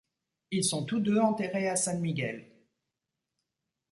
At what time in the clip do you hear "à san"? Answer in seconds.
1.69-2.01